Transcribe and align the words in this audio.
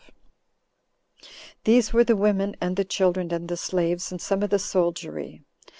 These 1.63 1.93
were 1.93 2.03
the 2.03 2.15
women, 2.15 2.55
and 2.59 2.75
the 2.75 2.83
children, 2.83 3.31
and 3.31 3.47
the 3.47 3.55
slaves, 3.55 4.11
and 4.11 4.19
some 4.19 4.41
of 4.41 4.49
the 4.49 4.57
soldiery. 4.57 5.43